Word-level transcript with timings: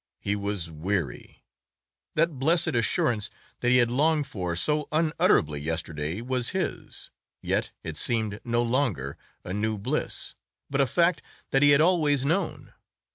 He 0.19 0.35
was 0.35 0.71
weary. 0.71 1.43
That 2.15 2.39
blessed 2.39 2.69
assurance 2.69 3.29
that 3.59 3.69
he 3.69 3.77
had 3.77 3.91
longed 3.91 4.25
for 4.25 4.55
so 4.55 4.87
unutterably 4.91 5.59
yesterday 5.61 6.21
was 6.21 6.49
his, 6.57 7.11
yet 7.39 7.69
it 7.83 7.97
seemed 7.97 8.39
no 8.43 8.63
longer 8.63 9.15
a 9.43 9.53
new 9.53 9.77
bliss, 9.77 10.33
but 10.71 10.81
a 10.81 10.87
fact 10.87 11.21
that 11.51 11.61
he 11.61 11.69
had 11.69 11.81
always 11.81 12.25
known. 12.25 12.73